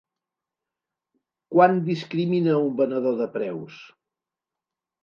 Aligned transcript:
Quan 1.57 1.77
discrimina 1.91 2.59
un 2.63 2.75
venedor 2.81 3.17
de 3.25 3.31
preus? 3.39 3.79